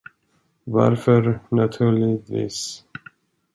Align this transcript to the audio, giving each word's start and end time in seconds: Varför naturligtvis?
Varför 0.63 1.39
naturligtvis? 1.49 2.83